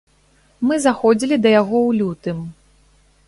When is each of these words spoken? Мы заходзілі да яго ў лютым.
Мы 0.69 0.75
заходзілі 0.85 1.35
да 1.45 1.49
яго 1.61 1.77
ў 1.87 1.91
лютым. 1.99 2.37